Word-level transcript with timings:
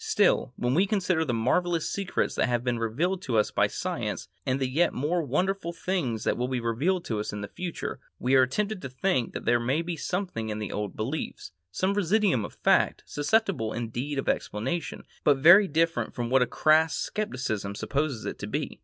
Still, 0.03 0.51
when 0.55 0.73
we 0.73 0.87
consider 0.87 1.23
the 1.23 1.31
marvellous 1.31 1.87
secrets 1.87 2.33
that 2.33 2.47
have 2.49 2.63
been 2.63 2.79
revealed 2.79 3.21
to 3.21 3.37
us 3.37 3.51
by 3.51 3.67
science 3.67 4.27
and 4.47 4.59
the 4.59 4.67
yet 4.67 4.95
more 4.95 5.21
wonderful 5.21 5.71
things 5.73 6.23
that 6.23 6.37
will 6.37 6.47
be 6.47 6.59
revealed 6.59 7.05
to 7.05 7.19
us 7.19 7.31
in 7.31 7.41
the 7.41 7.47
future, 7.47 7.99
we 8.17 8.33
are 8.33 8.47
tempted 8.47 8.81
to 8.81 8.89
think 8.89 9.33
that 9.33 9.45
there 9.45 9.59
may 9.59 9.83
be 9.83 9.95
something 9.95 10.49
in 10.49 10.57
the 10.57 10.71
old 10.71 10.95
beliefs, 10.95 11.51
some 11.71 11.93
residuum 11.93 12.43
of 12.43 12.55
fact, 12.55 13.03
susceptible 13.05 13.73
indeed 13.73 14.17
of 14.17 14.27
explanation, 14.27 15.03
but 15.23 15.37
very 15.37 15.67
different 15.67 16.15
from 16.15 16.31
what 16.31 16.41
a 16.41 16.47
crass 16.47 16.97
scepticism 17.13 17.75
supposes 17.75 18.25
it 18.25 18.39
to 18.39 18.47
be. 18.47 18.79